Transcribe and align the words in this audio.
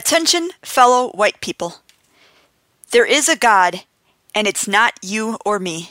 Attention, 0.00 0.48
fellow 0.62 1.10
white 1.10 1.42
people. 1.42 1.82
There 2.90 3.04
is 3.04 3.28
a 3.28 3.36
God, 3.36 3.82
and 4.34 4.46
it's 4.46 4.66
not 4.66 4.98
you 5.02 5.36
or 5.44 5.58
me. 5.58 5.90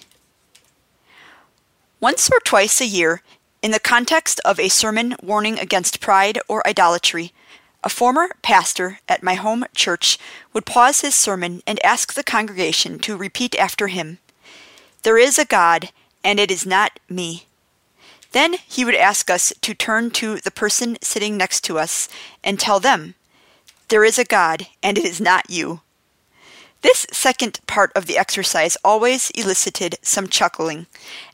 Once 2.00 2.28
or 2.32 2.40
twice 2.40 2.82
a 2.82 2.88
year, 2.88 3.22
in 3.62 3.70
the 3.70 3.80
context 3.80 4.42
of 4.44 4.60
a 4.60 4.68
sermon 4.68 5.16
warning 5.22 5.60
against 5.60 6.00
pride 6.00 6.40
or 6.48 6.68
idolatry, 6.68 7.34
a 7.84 7.90
former 7.90 8.30
pastor 8.42 8.98
at 9.08 9.22
my 9.22 9.36
home 9.36 9.64
church 9.76 10.18
would 10.54 10.66
pause 10.66 11.02
his 11.02 11.14
sermon 11.14 11.62
and 11.68 11.80
ask 11.86 12.16
the 12.16 12.24
congregation 12.24 12.98
to 12.98 13.16
repeat 13.16 13.56
after 13.60 13.90
him 13.90 14.18
There 15.04 15.20
is 15.20 15.38
a 15.38 15.46
God, 15.46 15.92
and 16.24 16.40
it 16.40 16.50
is 16.50 16.66
not 16.66 17.00
me. 17.08 17.46
Then 18.32 18.56
he 18.68 18.84
would 18.84 18.96
ask 18.96 19.30
us 19.30 19.54
to 19.62 19.76
turn 19.76 20.10
to 20.12 20.38
the 20.38 20.50
person 20.50 20.98
sitting 21.00 21.38
next 21.38 21.62
to 21.66 21.78
us 21.78 22.10
and 22.44 22.60
tell 22.60 22.80
them 22.80 23.14
there 23.90 24.04
is 24.04 24.18
a 24.18 24.24
God, 24.24 24.68
and 24.82 24.98
it 24.98 25.06
is 25.06 25.20
not 25.20 25.50
you. 25.50 25.82
This 26.82 27.06
second 27.12 27.60
part 27.68 27.92
of 27.94 28.06
the 28.06 28.18
exercise 28.18 28.78
always 28.86 29.32
elicited 29.32 29.98
some 30.02 30.30
chuckling. 30.30 30.86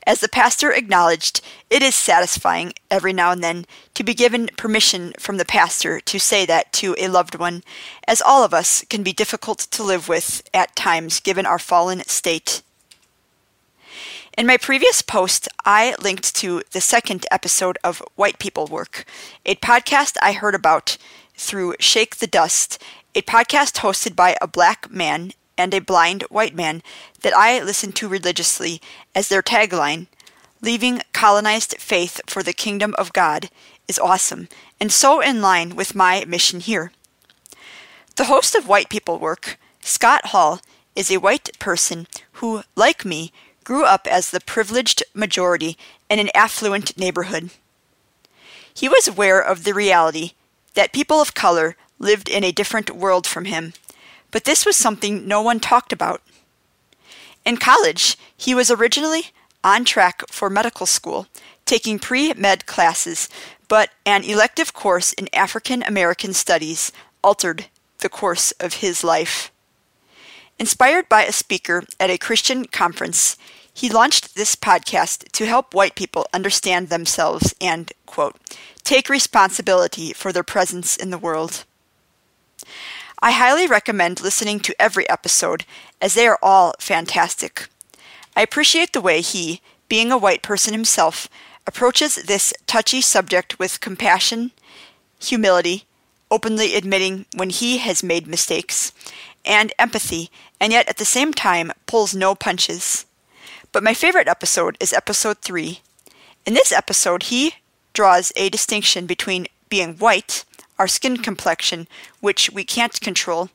As 0.07 0.19
the 0.19 0.27
pastor 0.27 0.71
acknowledged, 0.71 1.41
it 1.69 1.83
is 1.83 1.93
satisfying 1.93 2.73
every 2.89 3.13
now 3.13 3.31
and 3.31 3.43
then 3.43 3.65
to 3.93 4.03
be 4.03 4.15
given 4.15 4.49
permission 4.57 5.13
from 5.19 5.37
the 5.37 5.45
pastor 5.45 5.99
to 5.99 6.19
say 6.19 6.47
that 6.47 6.73
to 6.73 6.95
a 6.97 7.09
loved 7.09 7.35
one, 7.35 7.63
as 8.07 8.23
all 8.23 8.43
of 8.43 8.55
us 8.55 8.83
can 8.89 9.03
be 9.03 9.13
difficult 9.13 9.59
to 9.59 9.83
live 9.83 10.09
with 10.09 10.41
at 10.51 10.75
times 10.75 11.19
given 11.19 11.45
our 11.45 11.59
fallen 11.59 12.01
state. 12.07 12.63
In 14.35 14.47
my 14.47 14.57
previous 14.57 15.03
post, 15.03 15.47
I 15.63 15.95
linked 16.01 16.35
to 16.37 16.63
the 16.71 16.81
second 16.81 17.27
episode 17.29 17.77
of 17.83 18.03
White 18.15 18.39
People 18.39 18.65
Work, 18.65 19.05
a 19.45 19.55
podcast 19.55 20.17
I 20.21 20.33
heard 20.33 20.55
about 20.55 20.97
through 21.37 21.75
Shake 21.79 22.17
the 22.17 22.27
Dust, 22.27 22.81
a 23.13 23.21
podcast 23.21 23.77
hosted 23.77 24.15
by 24.15 24.35
a 24.41 24.47
black 24.47 24.89
man 24.89 25.33
and 25.57 25.73
a 25.73 25.79
blind 25.79 26.23
white 26.23 26.55
man 26.55 26.81
that 27.21 27.35
I 27.35 27.61
listen 27.61 27.91
to 27.93 28.07
religiously 28.07 28.81
as 29.13 29.29
their 29.29 29.41
tagline, 29.41 30.07
Leaving 30.61 31.01
Colonized 31.13 31.75
Faith 31.79 32.21
for 32.27 32.43
the 32.43 32.53
Kingdom 32.53 32.95
of 32.97 33.13
God, 33.13 33.49
is 33.87 33.99
awesome 33.99 34.47
and 34.79 34.91
so 34.91 35.21
in 35.21 35.41
line 35.41 35.75
with 35.75 35.95
my 35.95 36.25
mission 36.25 36.59
here. 36.59 36.91
The 38.15 38.25
host 38.25 38.55
of 38.55 38.67
White 38.67 38.89
People 38.89 39.19
Work, 39.19 39.57
Scott 39.81 40.27
Hall, 40.27 40.61
is 40.95 41.11
a 41.11 41.17
white 41.17 41.49
person 41.59 42.07
who, 42.33 42.63
like 42.75 43.05
me, 43.05 43.31
grew 43.63 43.83
up 43.83 44.07
as 44.07 44.29
the 44.29 44.39
privileged 44.39 45.03
majority 45.13 45.77
in 46.09 46.19
an 46.19 46.29
affluent 46.33 46.97
neighborhood. 46.97 47.49
He 48.73 48.87
was 48.87 49.07
aware 49.07 49.41
of 49.41 49.63
the 49.63 49.73
reality 49.73 50.33
that 50.75 50.93
people 50.93 51.19
of 51.19 51.33
color 51.33 51.75
lived 51.99 52.29
in 52.29 52.43
a 52.43 52.51
different 52.51 52.91
world 52.91 53.25
from 53.25 53.45
him, 53.45 53.73
but 54.31 54.43
this 54.43 54.65
was 54.65 54.75
something 54.75 55.27
no 55.27 55.41
one 55.41 55.59
talked 55.59 55.91
about. 55.91 56.21
In 57.45 57.57
college, 57.57 58.17
he 58.35 58.53
was 58.53 58.71
originally 58.71 59.27
on 59.63 59.85
track 59.85 60.23
for 60.29 60.49
medical 60.49 60.85
school, 60.85 61.27
taking 61.65 61.99
pre 61.99 62.33
med 62.33 62.65
classes, 62.65 63.29
but 63.67 63.89
an 64.05 64.23
elective 64.23 64.73
course 64.73 65.13
in 65.13 65.27
African 65.33 65.83
American 65.83 66.33
studies 66.33 66.91
altered 67.23 67.65
the 67.99 68.09
course 68.09 68.51
of 68.53 68.75
his 68.75 69.03
life. 69.03 69.51
Inspired 70.59 71.09
by 71.09 71.23
a 71.23 71.31
speaker 71.31 71.83
at 71.99 72.09
a 72.09 72.17
Christian 72.17 72.65
conference, 72.65 73.35
he 73.75 73.89
launched 73.89 74.35
this 74.35 74.55
podcast 74.55 75.29
to 75.33 75.45
help 75.45 75.73
white 75.73 75.95
people 75.95 76.25
understand 76.33 76.87
themselves 76.87 77.53
and, 77.59 77.91
quote, 78.05 78.37
take 78.85 79.09
responsibility 79.09 80.13
for 80.13 80.31
their 80.31 80.43
presence 80.43 80.95
in 80.95 81.09
the 81.09 81.17
world. 81.17 81.65
I 83.21 83.31
highly 83.31 83.67
recommend 83.67 84.21
listening 84.21 84.61
to 84.61 84.81
every 84.81 85.07
episode, 85.09 85.65
as 86.01 86.13
they 86.13 86.25
are 86.25 86.39
all 86.41 86.73
fantastic. 86.79 87.67
I 88.33 88.43
appreciate 88.43 88.93
the 88.93 89.01
way 89.01 89.19
he, 89.19 89.59
being 89.89 90.09
a 90.09 90.17
white 90.17 90.41
person 90.41 90.73
himself, 90.73 91.27
approaches 91.67 92.15
this 92.15 92.53
touchy 92.67 93.01
subject 93.01 93.59
with 93.59 93.81
compassion, 93.81 94.51
humility, 95.19 95.83
openly 96.31 96.75
admitting 96.75 97.25
when 97.35 97.49
he 97.49 97.79
has 97.79 98.01
made 98.01 98.25
mistakes, 98.25 98.93
and 99.43 99.73
empathy, 99.77 100.31
and 100.61 100.71
yet 100.71 100.87
at 100.87 100.95
the 100.95 101.03
same 101.03 101.33
time 101.33 101.73
pulls 101.87 102.15
no 102.15 102.35
punches. 102.35 103.05
But 103.75 103.83
my 103.83 103.93
favorite 103.93 104.29
episode 104.29 104.77
is 104.79 104.93
episode 104.93 105.39
3. 105.39 105.81
In 106.45 106.53
this 106.53 106.71
episode, 106.71 107.23
he 107.23 107.55
draws 107.91 108.31
a 108.37 108.49
distinction 108.49 109.05
between 109.05 109.47
being 109.67 109.95
white, 109.95 110.45
our 110.79 110.87
skin 110.87 111.17
complexion, 111.17 111.89
which 112.21 112.49
we 112.49 112.63
can't 112.63 113.01
control, 113.01 113.49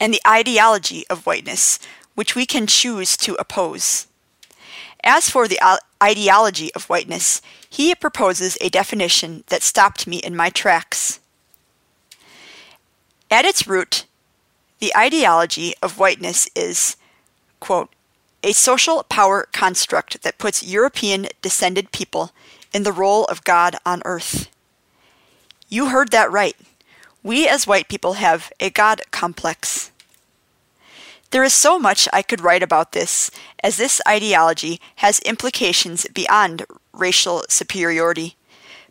and 0.00 0.14
the 0.14 0.26
ideology 0.26 1.06
of 1.10 1.26
whiteness, 1.26 1.78
which 2.14 2.34
we 2.34 2.46
can 2.46 2.66
choose 2.66 3.18
to 3.18 3.34
oppose. 3.34 4.06
As 5.04 5.28
for 5.28 5.46
the 5.46 5.60
ideology 6.02 6.72
of 6.72 6.88
whiteness, 6.88 7.42
he 7.68 7.94
proposes 7.94 8.56
a 8.62 8.70
definition 8.70 9.44
that 9.48 9.62
stopped 9.62 10.06
me 10.06 10.20
in 10.20 10.34
my 10.34 10.48
tracks. 10.48 11.20
At 13.30 13.44
its 13.44 13.68
root, 13.68 14.06
the 14.78 14.96
ideology 14.96 15.74
of 15.82 15.98
whiteness 15.98 16.48
is, 16.56 16.96
quote, 17.60 17.90
a 18.46 18.52
social 18.52 19.02
power 19.02 19.48
construct 19.52 20.22
that 20.22 20.38
puts 20.38 20.62
European 20.62 21.26
descended 21.42 21.90
people 21.90 22.30
in 22.72 22.84
the 22.84 22.92
role 22.92 23.24
of 23.24 23.42
God 23.42 23.74
on 23.84 24.02
earth. 24.04 24.48
You 25.68 25.88
heard 25.88 26.12
that 26.12 26.30
right. 26.30 26.56
We 27.24 27.48
as 27.48 27.66
white 27.66 27.88
people 27.88 28.12
have 28.12 28.52
a 28.60 28.70
God 28.70 29.02
complex. 29.10 29.90
There 31.32 31.42
is 31.42 31.54
so 31.54 31.76
much 31.76 32.08
I 32.12 32.22
could 32.22 32.40
write 32.40 32.62
about 32.62 32.92
this, 32.92 33.32
as 33.64 33.78
this 33.78 34.00
ideology 34.06 34.80
has 34.96 35.18
implications 35.20 36.06
beyond 36.14 36.66
racial 36.92 37.42
superiority. 37.48 38.36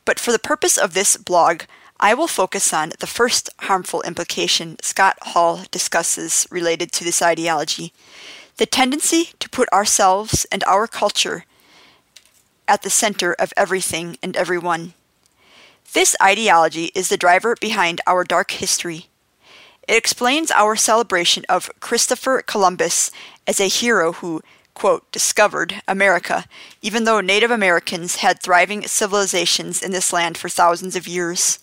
But 0.04 0.20
for 0.20 0.34
the 0.34 0.38
purpose 0.38 0.78
of 0.78 0.94
this 0.94 1.16
blog, 1.16 1.62
I 1.98 2.14
will 2.14 2.28
focus 2.28 2.74
on 2.74 2.92
the 3.00 3.08
first 3.08 3.50
harmful 3.62 4.02
implication 4.02 4.76
Scott 4.82 5.18
Hall 5.22 5.62
discusses 5.72 6.46
related 6.52 6.92
to 6.92 7.06
this 7.06 7.22
ideology 7.22 7.94
the 8.58 8.66
tendency 8.66 9.30
to 9.40 9.50
put 9.50 9.72
ourselves 9.74 10.46
and 10.52 10.64
our 10.66 10.88
culture 10.88 11.46
at 12.68 12.82
the 12.82 12.90
center 12.90 13.34
of 13.34 13.54
everything 13.58 14.18
and 14.24 14.36
everyone. 14.38 14.94
This 15.94 16.16
ideology 16.22 16.92
is 16.96 17.10
the 17.10 17.18
driver 17.18 17.56
behind 17.60 18.02
our 18.08 18.24
dark 18.24 18.52
history. 18.52 19.08
It 19.88 19.98
explains 19.98 20.52
our 20.52 20.76
celebration 20.76 21.46
of 21.48 21.70
Christopher 21.80 22.42
Columbus 22.42 23.12
as 23.46 23.60
a 23.60 23.68
hero 23.68 24.14
who, 24.14 24.42
quote, 24.74 25.10
discovered 25.12 25.82
America, 25.88 26.46
even 26.82 27.04
though 27.04 27.22
Native 27.22 27.52
Americans 27.52 28.18
had 28.18 28.42
thriving 28.42 28.88
civilizations 28.88 29.84
in 29.84 29.92
this 29.92 30.12
land 30.12 30.38
for 30.38 30.50
thousands 30.50 30.96
of 30.96 31.08
years. 31.08 31.60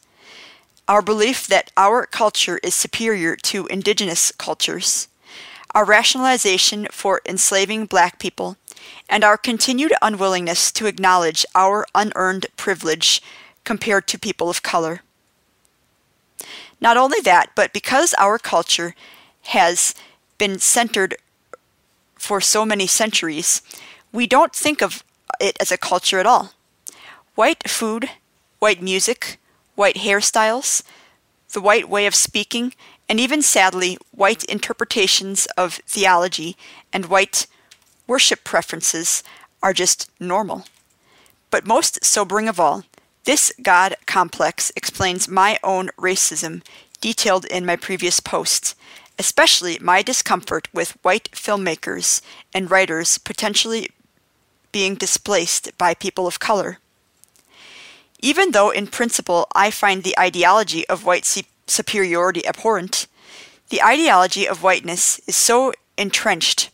Our 0.86 1.02
belief 1.02 1.46
that 1.48 1.72
our 1.76 2.06
culture 2.06 2.60
is 2.62 2.74
superior 2.74 3.34
to 3.36 3.66
indigenous 3.66 4.30
cultures 4.32 5.08
our 5.74 5.84
rationalization 5.84 6.86
for 6.90 7.20
enslaving 7.26 7.86
black 7.86 8.18
people, 8.18 8.56
and 9.08 9.24
our 9.24 9.36
continued 9.36 9.92
unwillingness 10.02 10.72
to 10.72 10.86
acknowledge 10.86 11.46
our 11.54 11.86
unearned 11.94 12.46
privilege 12.56 13.22
compared 13.64 14.06
to 14.08 14.18
people 14.18 14.50
of 14.50 14.62
color. 14.62 15.00
Not 16.80 16.96
only 16.96 17.20
that, 17.20 17.50
but 17.54 17.72
because 17.72 18.14
our 18.18 18.38
culture 18.38 18.94
has 19.42 19.94
been 20.38 20.58
centered 20.58 21.16
for 22.16 22.40
so 22.40 22.64
many 22.64 22.86
centuries, 22.86 23.62
we 24.12 24.26
don't 24.26 24.54
think 24.54 24.82
of 24.82 25.04
it 25.40 25.56
as 25.60 25.70
a 25.70 25.78
culture 25.78 26.18
at 26.18 26.26
all. 26.26 26.52
White 27.34 27.68
food, 27.68 28.10
white 28.58 28.82
music, 28.82 29.38
white 29.74 29.96
hairstyles, 29.96 30.82
the 31.52 31.60
white 31.60 31.88
way 31.88 32.06
of 32.06 32.14
speaking, 32.14 32.74
and 33.08 33.20
even 33.20 33.42
sadly, 33.42 33.98
white 34.10 34.44
interpretations 34.44 35.46
of 35.56 35.74
theology 35.86 36.56
and 36.92 37.06
white 37.06 37.46
worship 38.06 38.44
preferences 38.44 39.22
are 39.62 39.72
just 39.72 40.10
normal. 40.20 40.64
But 41.50 41.66
most 41.66 42.04
sobering 42.04 42.48
of 42.48 42.58
all, 42.58 42.84
this 43.24 43.52
God 43.62 43.96
complex 44.06 44.72
explains 44.74 45.28
my 45.28 45.58
own 45.62 45.90
racism, 45.98 46.62
detailed 47.00 47.44
in 47.44 47.66
my 47.66 47.76
previous 47.76 48.18
post, 48.20 48.74
especially 49.18 49.78
my 49.80 50.02
discomfort 50.02 50.68
with 50.72 50.98
white 51.02 51.30
filmmakers 51.32 52.20
and 52.54 52.70
writers 52.70 53.18
potentially 53.18 53.90
being 54.72 54.94
displaced 54.94 55.76
by 55.78 55.94
people 55.94 56.26
of 56.26 56.40
color. 56.40 56.78
Even 58.20 58.52
though 58.52 58.70
in 58.70 58.86
principle 58.86 59.46
I 59.54 59.70
find 59.70 60.02
the 60.02 60.18
ideology 60.18 60.88
of 60.88 61.04
white 61.04 61.26
superiority 61.72 62.46
abhorrent, 62.46 63.06
the 63.70 63.82
ideology 63.82 64.46
of 64.46 64.62
whiteness 64.62 65.20
is 65.26 65.36
so 65.36 65.72
entrenched, 65.96 66.70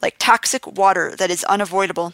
like 0.00 0.16
toxic 0.18 0.66
water 0.66 1.14
that 1.16 1.30
is 1.30 1.44
unavoidable, 1.44 2.12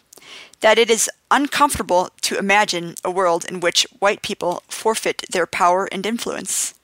that 0.61 0.79
it 0.79 0.91
is 0.91 1.11
uncomfortable 1.31 2.11
to 2.23 2.39
imagine 2.39 2.95
a 3.05 3.11
world 3.11 3.45
in 3.45 3.61
which 3.61 3.87
white 3.99 4.23
people 4.23 4.63
forfeit 4.69 5.25
their 5.31 5.47
power 5.47 5.89
and 5.91 6.07
influence. 6.07 6.75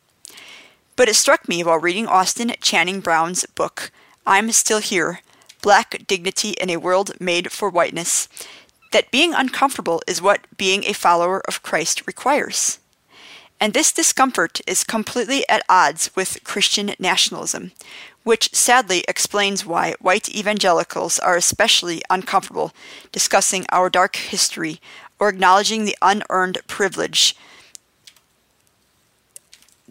But 0.97 1.09
it 1.09 1.15
struck 1.15 1.49
me 1.49 1.65
while 1.65 1.79
reading 1.79 2.07
Austin 2.07 2.53
Channing 2.61 3.01
Brown's 3.01 3.47
book, 3.47 3.91
I'm 4.27 4.53
Still 4.53 4.81
Here 4.81 5.21
Black 5.61 6.07
Dignity 6.07 6.51
in 6.61 6.71
a 6.71 6.77
World 6.77 7.19
Made 7.21 7.51
for 7.51 7.71
Whiteness, 7.71 8.29
that 8.93 9.11
being 9.11 9.33
uncomfortable 9.35 10.03
is 10.07 10.23
what 10.23 10.47
being 10.57 10.85
a 10.85 10.93
follower 10.93 11.41
of 11.49 11.63
Christ 11.63 12.07
requires. 12.07 12.79
And 13.61 13.73
this 13.73 13.93
discomfort 13.93 14.61
is 14.67 14.85
completely 14.85 15.49
at 15.49 15.65
odds 15.69 16.11
with 16.15 16.43
Christian 16.45 16.95
nationalism, 16.99 17.73
which 18.23 18.55
sadly 18.55 19.05
explains 19.07 19.65
why 19.65 19.95
white 20.01 20.35
evangelicals 20.35 21.19
are 21.19 21.37
especially 21.37 22.03
uncomfortable 22.11 22.73
discussing 23.13 23.65
our 23.71 23.89
dark 23.89 24.17
history 24.17 24.81
or 25.19 25.29
acknowledging 25.29 25.85
the 25.85 25.97
unearned 26.03 26.59
privilege 26.67 27.37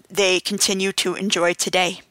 they 0.10 0.39
continue 0.39 0.92
to 0.92 1.15
enjoy 1.15 1.54
today. 1.54 2.01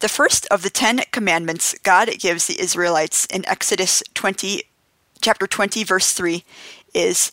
The 0.00 0.08
first 0.08 0.46
of 0.50 0.62
the 0.62 0.70
10 0.70 1.02
commandments 1.12 1.74
God 1.82 2.10
gives 2.18 2.46
the 2.46 2.60
Israelites 2.60 3.26
in 3.26 3.46
Exodus 3.46 4.02
20 4.14 4.62
chapter 5.20 5.46
20 5.46 5.84
verse 5.84 6.12
3 6.12 6.42
is 6.94 7.30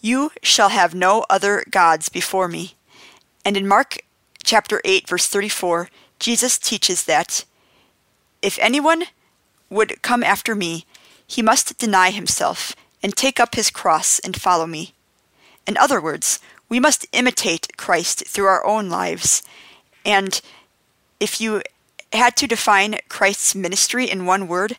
you 0.00 0.30
shall 0.42 0.68
have 0.70 0.94
no 0.94 1.24
other 1.28 1.64
gods 1.70 2.08
before 2.08 2.48
me. 2.48 2.74
And 3.44 3.56
in 3.56 3.66
Mark 3.66 3.98
chapter 4.44 4.80
8 4.84 5.08
verse 5.08 5.26
34 5.26 5.88
Jesus 6.18 6.58
teaches 6.58 7.04
that 7.04 7.44
if 8.42 8.58
anyone 8.60 9.04
would 9.70 10.02
come 10.02 10.22
after 10.22 10.54
me, 10.54 10.84
he 11.26 11.42
must 11.42 11.78
deny 11.78 12.10
himself 12.10 12.74
and 13.02 13.14
take 13.14 13.38
up 13.38 13.54
his 13.54 13.70
cross 13.70 14.18
and 14.18 14.40
follow 14.40 14.66
me. 14.66 14.94
In 15.66 15.76
other 15.76 16.00
words, 16.00 16.40
we 16.68 16.80
must 16.80 17.06
imitate 17.12 17.76
Christ 17.76 18.26
through 18.26 18.46
our 18.46 18.64
own 18.66 18.88
lives. 18.88 19.42
And 20.04 20.40
if 21.20 21.40
you 21.40 21.62
had 22.12 22.36
to 22.36 22.46
define 22.46 22.98
Christ's 23.08 23.54
ministry 23.54 24.08
in 24.10 24.26
one 24.26 24.48
word, 24.48 24.76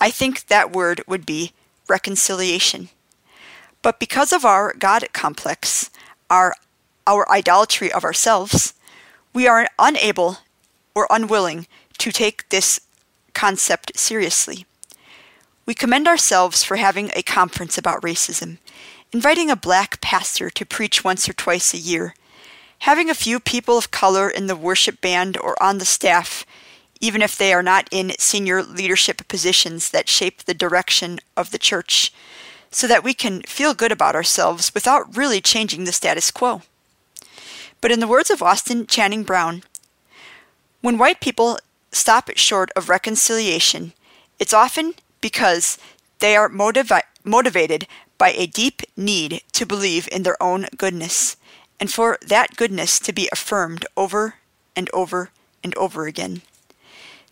I 0.00 0.10
think 0.10 0.46
that 0.46 0.72
word 0.72 1.02
would 1.06 1.24
be 1.24 1.52
reconciliation. 1.88 2.90
But 3.86 4.00
because 4.00 4.32
of 4.32 4.44
our 4.44 4.74
God 4.76 5.04
complex, 5.12 5.92
our, 6.28 6.56
our 7.06 7.24
idolatry 7.30 7.92
of 7.92 8.02
ourselves, 8.02 8.74
we 9.32 9.46
are 9.46 9.68
unable 9.78 10.38
or 10.92 11.06
unwilling 11.08 11.68
to 11.98 12.10
take 12.10 12.48
this 12.48 12.80
concept 13.32 13.96
seriously. 13.96 14.66
We 15.66 15.74
commend 15.74 16.08
ourselves 16.08 16.64
for 16.64 16.78
having 16.78 17.12
a 17.14 17.22
conference 17.22 17.78
about 17.78 18.02
racism, 18.02 18.58
inviting 19.12 19.50
a 19.52 19.54
black 19.54 20.00
pastor 20.00 20.50
to 20.50 20.66
preach 20.66 21.04
once 21.04 21.28
or 21.28 21.32
twice 21.32 21.72
a 21.72 21.78
year, 21.78 22.16
having 22.80 23.08
a 23.08 23.14
few 23.14 23.38
people 23.38 23.78
of 23.78 23.92
color 23.92 24.28
in 24.28 24.48
the 24.48 24.56
worship 24.56 25.00
band 25.00 25.38
or 25.38 25.54
on 25.62 25.78
the 25.78 25.84
staff, 25.84 26.44
even 27.00 27.22
if 27.22 27.38
they 27.38 27.52
are 27.52 27.62
not 27.62 27.88
in 27.92 28.14
senior 28.18 28.64
leadership 28.64 29.28
positions 29.28 29.90
that 29.90 30.08
shape 30.08 30.42
the 30.42 30.54
direction 30.54 31.20
of 31.36 31.52
the 31.52 31.58
church, 31.58 32.12
so 32.76 32.86
that 32.86 33.02
we 33.02 33.14
can 33.14 33.40
feel 33.44 33.72
good 33.72 33.90
about 33.90 34.14
ourselves 34.14 34.74
without 34.74 35.16
really 35.16 35.40
changing 35.40 35.84
the 35.84 35.92
status 35.92 36.30
quo. 36.30 36.60
But 37.80 37.90
in 37.90 38.00
the 38.00 38.06
words 38.06 38.28
of 38.28 38.42
Austin 38.42 38.86
Channing 38.86 39.22
Brown, 39.22 39.62
when 40.82 40.98
white 40.98 41.22
people 41.22 41.58
stop 41.90 42.28
short 42.36 42.70
of 42.76 42.90
reconciliation, 42.90 43.94
it's 44.38 44.52
often 44.52 44.92
because 45.22 45.78
they 46.18 46.36
are 46.36 46.50
motivi- 46.50 47.00
motivated 47.24 47.86
by 48.18 48.32
a 48.32 48.46
deep 48.46 48.82
need 48.94 49.40
to 49.52 49.64
believe 49.64 50.06
in 50.12 50.22
their 50.22 50.40
own 50.42 50.66
goodness, 50.76 51.38
and 51.80 51.90
for 51.90 52.18
that 52.20 52.58
goodness 52.58 52.98
to 52.98 53.12
be 53.14 53.26
affirmed 53.32 53.86
over 53.96 54.34
and 54.76 54.90
over 54.92 55.30
and 55.64 55.74
over 55.78 56.06
again. 56.06 56.42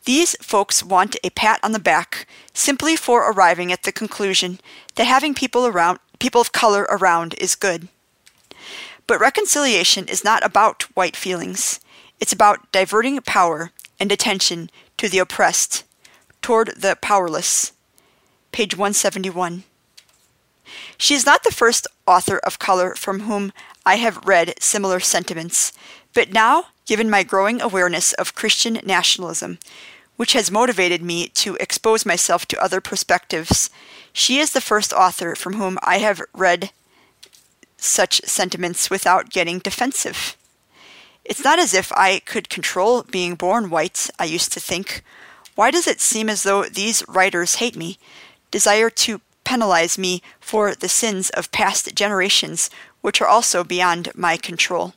These 0.04 0.36
folks 0.42 0.84
want 0.84 1.16
a 1.24 1.30
pat 1.30 1.60
on 1.62 1.72
the 1.72 1.78
back 1.78 2.26
simply 2.52 2.94
for 2.94 3.30
arriving 3.30 3.72
at 3.72 3.84
the 3.84 3.92
conclusion 3.92 4.60
that 4.96 5.06
having 5.06 5.34
people 5.34 5.66
around 5.66 5.98
people 6.18 6.40
of 6.40 6.52
color 6.52 6.82
around 6.90 7.34
is 7.38 7.54
good. 7.54 7.88
But 9.06 9.20
reconciliation 9.20 10.06
is 10.06 10.24
not 10.24 10.44
about 10.44 10.84
white 10.94 11.16
feelings. 11.16 11.80
It's 12.20 12.32
about 12.32 12.70
diverting 12.70 13.20
power 13.22 13.72
and 13.98 14.12
attention 14.12 14.70
to 14.98 15.08
the 15.08 15.18
oppressed, 15.18 15.84
toward 16.42 16.74
the 16.76 16.96
powerless. 17.00 17.72
Page 18.52 18.76
171. 18.76 19.64
She 20.98 21.14
is 21.14 21.26
not 21.26 21.44
the 21.44 21.50
first 21.50 21.86
author 22.06 22.38
of 22.38 22.58
color 22.58 22.94
from 22.94 23.20
whom 23.20 23.52
I 23.86 23.96
have 23.96 24.26
read 24.26 24.54
similar 24.60 25.00
sentiments, 25.00 25.72
but 26.14 26.32
now, 26.32 26.66
given 26.86 27.10
my 27.10 27.22
growing 27.22 27.60
awareness 27.60 28.12
of 28.14 28.34
Christian 28.34 28.80
nationalism, 28.84 29.58
which 30.16 30.32
has 30.32 30.50
motivated 30.50 31.02
me 31.02 31.28
to 31.28 31.56
expose 31.56 32.06
myself 32.06 32.46
to 32.46 32.62
other 32.62 32.80
perspectives, 32.80 33.70
she 34.12 34.38
is 34.38 34.52
the 34.52 34.60
first 34.60 34.92
author 34.92 35.34
from 35.34 35.54
whom 35.54 35.78
I 35.82 35.98
have 35.98 36.22
read 36.32 36.70
such 37.76 38.22
sentiments 38.24 38.88
without 38.90 39.30
getting 39.30 39.58
defensive. 39.58 40.36
It's 41.24 41.42
not 41.42 41.58
as 41.58 41.74
if 41.74 41.92
I 41.92 42.20
could 42.20 42.48
control 42.48 43.02
being 43.02 43.34
born 43.34 43.70
white, 43.70 44.08
I 44.18 44.24
used 44.24 44.52
to 44.52 44.60
think. 44.60 45.02
Why 45.54 45.70
does 45.70 45.86
it 45.86 46.00
seem 46.00 46.28
as 46.28 46.42
though 46.42 46.64
these 46.64 47.04
writers 47.08 47.56
hate 47.56 47.76
me, 47.76 47.98
desire 48.50 48.90
to 48.90 49.20
penalize 49.42 49.98
me 49.98 50.22
for 50.40 50.74
the 50.74 50.88
sins 50.88 51.30
of 51.30 51.52
past 51.52 51.94
generations, 51.94 52.70
which 53.00 53.20
are 53.20 53.28
also 53.28 53.64
beyond 53.64 54.10
my 54.14 54.36
control? 54.36 54.94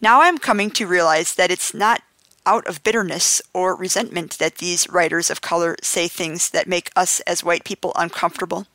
Now 0.00 0.20
I 0.20 0.28
am 0.28 0.38
coming 0.38 0.70
to 0.72 0.86
realize 0.86 1.34
that 1.34 1.50
it's 1.50 1.74
not 1.74 2.02
out 2.50 2.66
of 2.66 2.82
bitterness 2.82 3.40
or 3.54 3.76
resentment 3.76 4.38
that 4.38 4.56
these 4.56 4.90
writers 4.90 5.30
of 5.30 5.40
color 5.40 5.76
say 5.82 6.08
things 6.08 6.50
that 6.50 6.66
make 6.66 6.90
us 6.96 7.20
as 7.20 7.44
white 7.44 7.62
people 7.64 7.92
uncomfortable. 7.94 8.66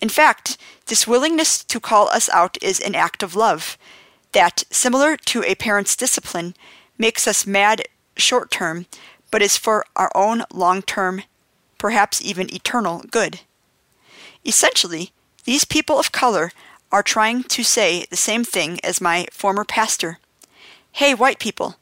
In 0.00 0.08
fact, 0.08 0.58
this 0.86 1.06
willingness 1.06 1.62
to 1.64 1.78
call 1.78 2.08
us 2.08 2.28
out 2.30 2.58
is 2.60 2.80
an 2.80 2.96
act 2.96 3.22
of 3.22 3.36
love 3.36 3.78
that, 4.32 4.64
similar 4.70 5.16
to 5.16 5.44
a 5.44 5.54
parent's 5.54 5.94
discipline, 5.94 6.54
makes 6.98 7.28
us 7.28 7.46
mad 7.46 7.82
short 8.16 8.50
term, 8.50 8.86
but 9.30 9.40
is 9.40 9.56
for 9.56 9.84
our 9.94 10.10
own 10.14 10.42
long 10.52 10.82
term, 10.82 11.22
perhaps 11.78 12.20
even 12.20 12.52
eternal 12.52 13.04
good. 13.10 13.40
Essentially, 14.44 15.12
these 15.44 15.64
people 15.64 15.98
of 15.98 16.10
color 16.10 16.50
are 16.90 17.02
trying 17.04 17.44
to 17.44 17.62
say 17.62 18.04
the 18.10 18.16
same 18.16 18.42
thing 18.42 18.80
as 18.82 19.00
my 19.00 19.26
former 19.30 19.64
pastor. 19.64 20.18
Hey, 20.92 21.14
white 21.14 21.38
people, 21.38 21.76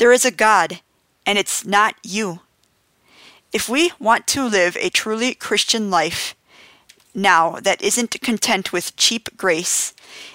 there 0.00 0.12
is 0.12 0.24
a 0.24 0.30
God, 0.30 0.80
and 1.26 1.36
it's 1.36 1.66
not 1.66 1.94
you. 2.02 2.40
If 3.52 3.68
we 3.68 3.92
want 3.98 4.26
to 4.28 4.48
live 4.48 4.74
a 4.80 4.88
truly 4.88 5.34
Christian 5.34 5.90
life, 5.90 6.34
now 7.14 7.58
that 7.60 7.82
isn't 7.82 8.18
content 8.22 8.72
with 8.72 8.96
cheap 8.96 9.28
grace, 9.36 9.92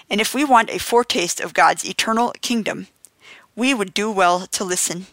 and 0.08 0.22
if 0.22 0.36
we 0.36 0.46
want 0.46 0.70
a 0.70 0.78
foretaste 0.78 1.40
of 1.40 1.56
God's 1.56 1.84
eternal 1.84 2.32
kingdom, 2.44 2.86
we 3.56 3.74
would 3.74 3.96
do 3.96 4.12
well 4.12 4.46
to 4.46 4.64
listen. 4.64 5.08